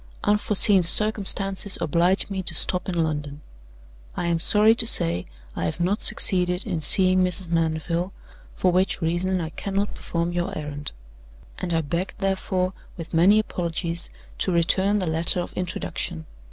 [0.23, 3.41] Unforeseen circumstances oblige me to stop in London.
[4.17, 7.49] I am sorry to say I have not succeeded in seeing Mrs.
[7.49, 8.11] Mandeville,
[8.55, 10.91] for which reason I cannot perform your errand;
[11.59, 14.09] and I beg, therefore, with many apologies,
[14.39, 16.25] to return the letter of introduction.